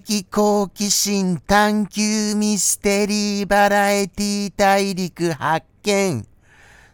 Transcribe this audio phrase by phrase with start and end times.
[0.00, 6.26] 的好奇心探求ミステリーバラエティ大陸発見。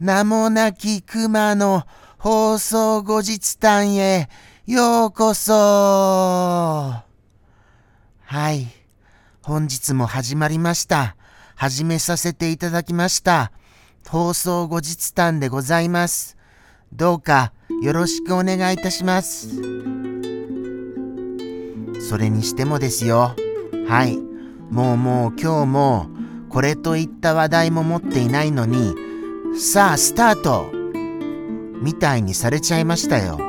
[0.00, 1.84] 名もなき熊の
[2.18, 4.28] 放送後日談へ
[4.66, 5.52] ようこそ。
[5.52, 7.02] は
[8.52, 8.66] い。
[9.42, 11.16] 本日も始まりました。
[11.54, 13.52] 始めさせていただきました。
[14.08, 16.36] 放送後日談でございます。
[16.92, 19.95] どうかよろしくお願いいたします。
[22.06, 23.34] それにしてもですよ。
[23.88, 24.16] はい。
[24.70, 26.06] もうもう今日も
[26.48, 28.94] これといった話題も持っていないのに、
[29.58, 30.70] さあスタート
[31.82, 33.40] みたいにされちゃいましたよ。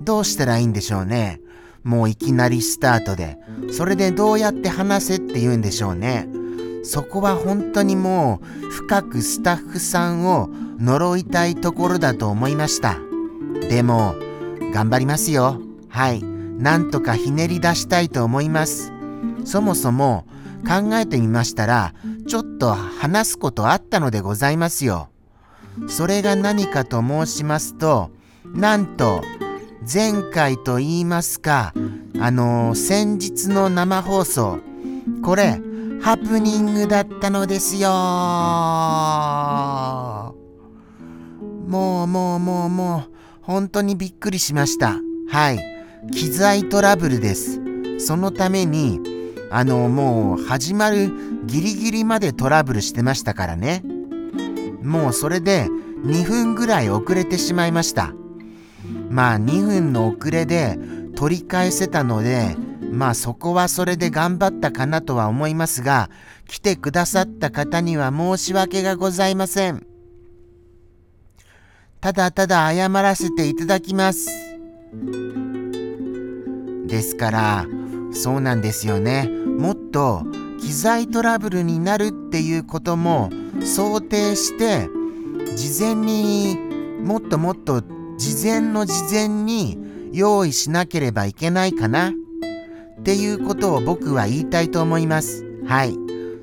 [0.00, 1.40] どうしたらいいんでしょうね。
[1.82, 3.38] もういきなりスタートで。
[3.72, 6.28] それでどうやって話せって言うんでしょうね。
[6.84, 12.98] そこは本当にもう深くスタッフさんを呪いたいところだと思いました。
[13.68, 14.14] でも、
[14.72, 15.60] 頑張りますよ。
[15.88, 16.35] はい。
[16.58, 18.92] なんとかひねり出したいと思います。
[19.44, 20.26] そもそも
[20.66, 21.94] 考えてみましたら、
[22.26, 25.08] ちょっと話すことあったのでございますよ。
[25.88, 28.10] それが何かと申しますと、
[28.44, 29.22] なんと、
[29.92, 31.72] 前回と言いますか、
[32.18, 34.58] あのー、先日の生放送、
[35.22, 35.60] これ、
[36.02, 37.88] ハプニングだったのですよ
[41.68, 43.12] もうもうもうもう、
[43.42, 44.96] 本当にびっくりしました。
[45.28, 45.75] はい。
[46.12, 47.60] 機材トラブルです。
[47.98, 49.00] そのために、
[49.50, 51.10] あの、もう始まる
[51.46, 53.82] ギリギリまでトラブルしてましたからね。
[54.82, 55.68] もうそれで
[56.04, 58.12] 2分ぐらい遅れてしまいました。
[59.10, 60.78] まあ2分の遅れで
[61.16, 62.56] 取り返せたので、
[62.90, 66.10] まあそこはそれで頑張ったかなとは思いますが、
[66.46, 69.86] 来てくださった方には申し訳がございません。
[72.00, 74.28] ただただ謝らせていただきます。
[76.86, 77.66] ですから、
[78.12, 79.28] そうなんですよね。
[79.28, 80.22] もっと
[80.60, 83.30] 機材トラブルになるっていうことも
[83.62, 84.88] 想定して、
[85.56, 86.58] 事前に
[87.02, 87.82] もっともっと
[88.16, 89.78] 事前の事前に
[90.12, 92.10] 用意しなければいけないかな？
[92.10, 95.44] っていうことを僕は言いたいと思います。
[95.66, 95.96] はい。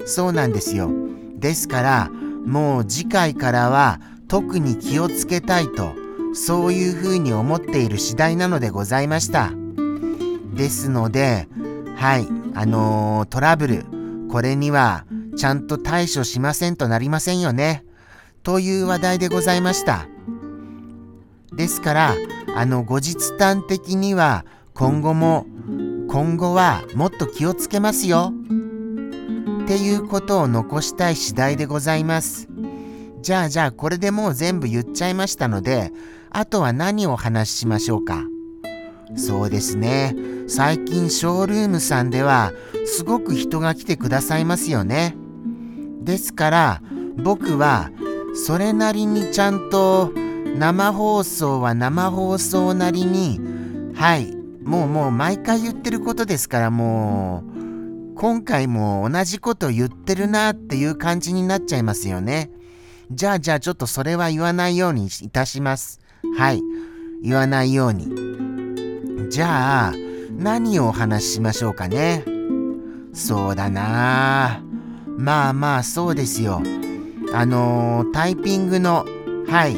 [0.06, 0.92] そうなんですよ。
[1.38, 2.12] ですから、
[2.46, 5.94] もう次回からは特に気をつけたいと、
[6.34, 9.52] そういうふうに思っている次第なのでございました。
[10.56, 11.48] ですので、
[11.96, 13.86] はい、あのー、トラブル、
[14.30, 15.06] これには
[15.38, 17.84] ちゃんと対処しませんとなりませんよね。
[18.44, 20.08] という話題でございました。
[21.56, 22.16] ですから、
[22.56, 25.46] あの、後日談的には今後も
[26.10, 28.34] 今後はもっと気をつけますよ。
[29.64, 32.50] っていうことを残したい次第でございます。
[33.22, 35.92] じゃあじゃあこれでもう全部言っちゃいましたので、
[36.30, 38.24] あとは何をお話ししましょうか。
[39.16, 40.16] そうですね。
[40.48, 42.52] 最近ショールームさんでは
[42.86, 45.16] すごく人が来てくださいますよね。
[46.02, 46.82] ですから
[47.24, 47.92] 僕は
[48.34, 50.12] それなりにちゃんと
[50.58, 53.40] 生放送は生放送なりに
[53.96, 62.52] はいもうもう毎回言ってることですからもう今回も同じこと言ってるなっていう感じになっちゃいますよね。
[63.12, 66.00] じゃあじゃあちょっとそれは言わないようにいたします。
[66.38, 66.62] はい。
[67.22, 68.08] 言わないように。
[69.30, 69.94] じゃあ
[70.38, 72.24] 何をお話ししましょうかね？
[73.14, 74.62] そうだな
[75.18, 76.62] まあまあそうですよ。
[77.34, 79.06] あのー、タイピングの、
[79.48, 79.78] はい。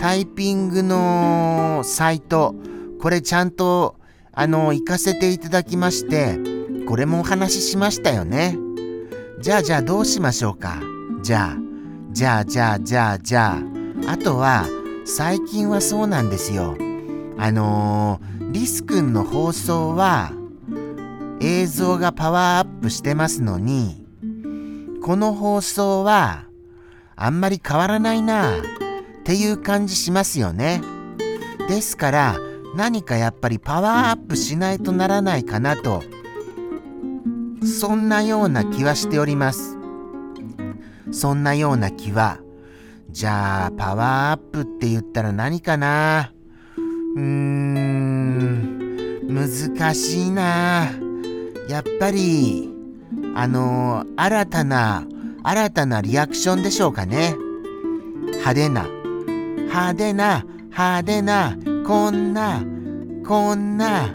[0.00, 2.54] タイピングのサイト、
[3.00, 3.96] これちゃんと
[4.32, 6.38] あの、行かせていただきまして、
[6.86, 8.56] これもお話ししましたよね。
[9.40, 10.80] じゃあじゃあどうしましょうか？
[11.22, 11.56] じゃあ、
[12.12, 13.58] じゃあじゃあじゃあじゃ
[14.06, 14.66] あ、あとは、
[15.04, 16.76] 最近はそうなんですよ。
[17.36, 20.32] あのー、リス君の放送は、
[21.40, 24.04] 映像がパワーアップしてますのに、
[25.02, 26.46] この放送は、
[27.16, 28.60] あんまり変わらないなっ
[29.24, 30.82] ていう感じしますよね。
[31.68, 32.36] ですから、
[32.74, 36.02] 何かやっぱりパワーアップしないとならないかなと
[37.64, 39.76] そんなような気はしております
[41.10, 42.40] そんなような気は
[43.10, 46.32] じゃあパワーアップって言ったら何かな？
[47.16, 48.78] うーん。
[49.28, 50.90] 難しいな。
[51.68, 52.70] やっぱり
[53.34, 55.06] あの新たな
[55.42, 57.36] 新たなリアクションでしょうかね。
[58.26, 58.86] 派手な。
[59.66, 61.56] 派手な派手な
[61.88, 62.62] こんな、
[63.26, 64.12] こんな、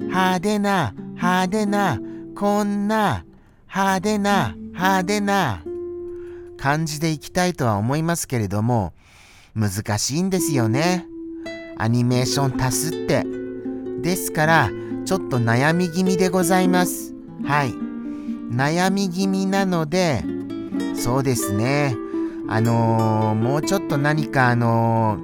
[0.00, 2.00] 派手な、派手な、
[2.34, 3.26] こんな、
[3.68, 5.62] 派手な、派手な、
[6.56, 8.94] 感じでいきたいとは思いますけれども、
[9.54, 11.06] 難しいんですよね。
[11.78, 13.24] アニメーション足すって。
[14.02, 14.70] ですから、
[15.04, 17.14] ちょっと悩み気味でございます。
[17.44, 17.72] はい。
[18.50, 20.24] 悩み気味なので、
[20.94, 21.96] そうですね。
[22.48, 25.18] あのー、もうちょっと何かあの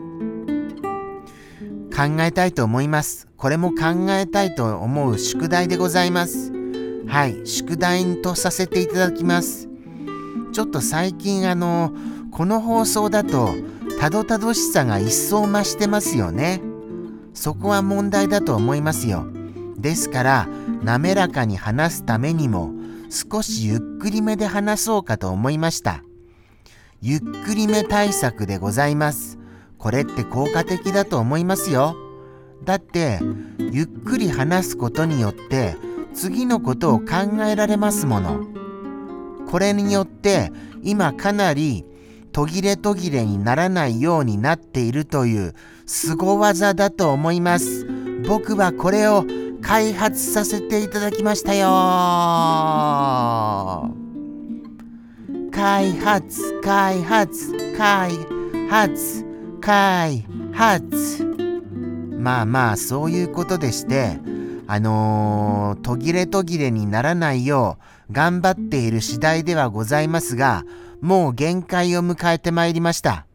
[0.47, 3.29] ー、考えたいと思います。
[3.37, 6.53] これも考えたいと思う宿題でございます。
[7.07, 9.69] はい、宿題とさせていただきます。
[10.53, 13.55] ちょっと最近あのー、この放送だと、
[14.05, 16.61] たどたどしさが一層増してますよね。
[17.33, 19.25] そこは問題だと思いますよ。
[19.79, 20.49] ですから、
[20.83, 22.71] 滑らかに話すためにも、
[23.09, 26.03] 少しゆっくりめで話そうかと思いました。
[27.01, 29.39] ゆっくりめ対策でございます。
[29.79, 31.97] これって効果的だと思いますよ。
[32.63, 33.21] だって、
[33.59, 35.79] ゆっくり話すことによって、
[36.13, 38.45] 次のことを考えられますもの。
[39.51, 40.53] これによって、
[40.83, 41.87] 今かなり
[42.35, 45.55] 途切れ途切れにならないようになっているという
[45.87, 47.87] 凄技だと思います。
[48.27, 49.25] 僕はこれを
[49.63, 51.69] 開発させていただきましたよ。
[55.53, 58.11] 開発、開発、開
[58.69, 59.25] 発、
[59.61, 61.25] 開発。
[62.19, 64.19] まあまあ、そういうことでして、
[64.67, 67.79] あのー、途切れ途切れにならないよ
[68.11, 70.65] う頑張っている次第ではございますが、
[71.05, 73.27] もう限界を迎えてまいりました。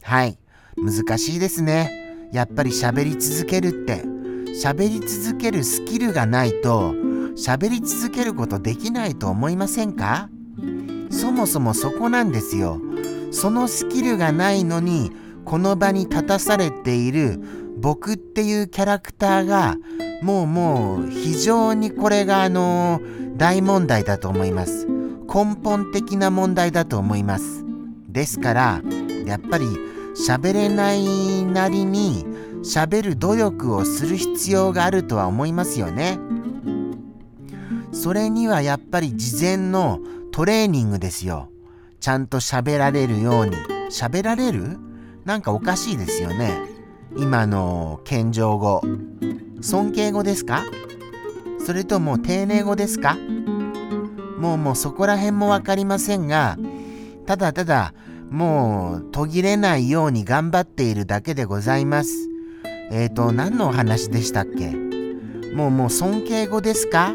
[0.00, 0.38] はい。
[0.78, 2.30] 難しいですね。
[2.32, 4.02] やっぱり喋り続けるって。
[4.54, 6.94] 喋り続けるスキルがないと、
[7.36, 10.30] 喋り続けることできないと思いませんか？
[11.10, 12.80] そもそもそこなんですよ。
[13.32, 15.12] そのスキルがないのに
[15.44, 17.38] この場に立たされている
[17.76, 19.76] 僕っていうキャラクターが
[20.22, 22.98] もうもう非常にこれがあの
[23.36, 24.86] 大問題だと思います。
[25.32, 27.64] 根本的な問題だと思います。
[28.08, 28.82] ですから
[29.24, 29.66] やっぱり
[30.16, 32.26] 喋れないなりに
[32.64, 36.18] 喋る努力をする必要があるとは思いますよね。
[37.92, 40.00] それにはやっぱり事前の
[40.32, 41.48] トレーニングですよ。
[42.00, 43.52] ちゃんと喋られるように。
[43.90, 44.78] 喋られる？
[45.24, 46.58] なんかおかしいですよね。
[47.16, 48.82] 今の謙譲語。
[49.60, 50.64] 尊敬語ですか？
[51.64, 53.16] それとも丁寧語ですか？
[54.40, 56.58] もうもうそこら辺もわかりませんが、
[57.26, 57.92] ただただ
[58.30, 62.28] もう途切れないように頑張っているだけでございます。
[62.90, 64.70] えっ、ー、と、何のお話でしたっけ？
[65.54, 67.14] もうもう尊敬語ですか？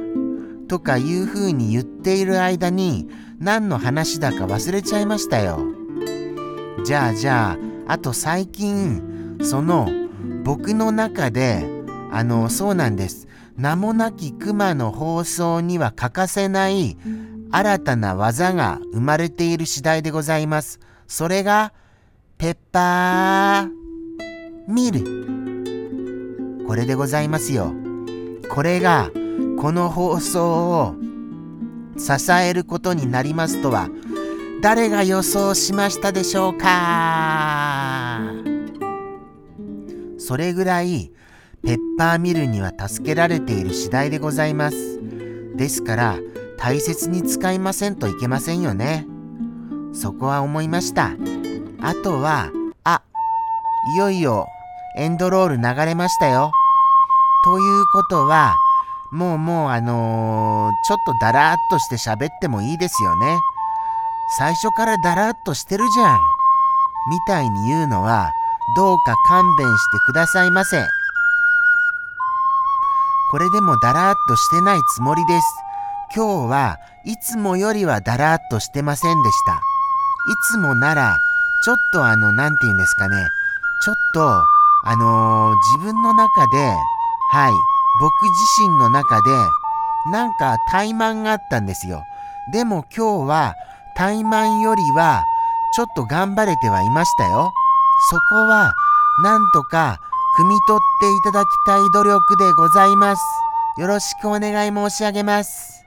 [0.68, 5.60] とかいう風に言っている間に何の話だか忘れちゃいましたよ。
[6.86, 7.58] じゃあじゃ
[7.88, 9.90] あ、あと最近、その
[10.44, 11.66] 僕の中で、
[12.12, 13.28] あの、そうなんです。
[13.56, 16.98] 名もなき熊の放送には欠かせない
[17.52, 20.80] 新たな技が生まれている次第でございます。
[21.08, 21.72] それが、
[22.38, 23.72] ペッパー
[24.68, 26.66] ミル。
[26.68, 27.74] これでございますよ。
[28.50, 29.10] これが、
[29.58, 30.96] この放送を
[31.98, 33.90] 支えることになりますとは
[34.62, 38.20] 誰が予想しましたでしょうか？
[40.18, 41.14] それぐらい
[41.66, 45.00] ペッパーミルには助けられている次第でございます。
[45.56, 46.20] ですから
[46.60, 49.08] 大切に使いませんといけませんよね。
[49.94, 51.12] そこは思いました。
[51.82, 52.52] あとは、
[52.84, 53.02] あ、
[53.96, 54.48] いよいよ
[54.98, 56.52] エンドロール流れましたよ。
[57.44, 58.56] ということは、
[59.12, 63.38] もうもうあのー、ちょっとだらーっとして喋ってもいいですよね。
[64.38, 66.20] 最初からだらーっとしてるじゃん。
[67.10, 68.32] みたいに言うのは、
[68.76, 70.84] どうか勘弁してくださいませ。
[73.32, 75.48] これでもだらーっとしてないつもりです。
[76.16, 79.54] 今日はいつもよりはだらーっとしてませんでした。
[79.54, 81.18] いつもなら、
[81.64, 83.16] ちょっとあの、なんて言うんですかね。
[83.84, 84.44] ちょっと、
[84.86, 86.76] あのー、自分の中で、
[87.32, 87.54] はい、
[88.00, 89.32] 僕自身の中で
[90.12, 92.04] なんか怠慢があったんですよ。
[92.52, 93.56] でも今日は
[93.96, 95.24] 怠慢よりは
[95.76, 97.52] ちょっと頑張れてはいましたよ。
[98.12, 98.74] そこは
[99.24, 100.00] なんとか
[100.38, 103.22] 汲み取っていただきたい努力でございます。
[103.78, 105.86] よろしくお願い申し上げます。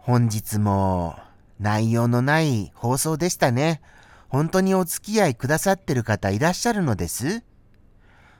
[0.00, 1.14] 本日も
[1.60, 3.80] 内容のない放送でしたね。
[4.28, 7.44] 本当にお付き合いくださってる方いらっしゃるのです？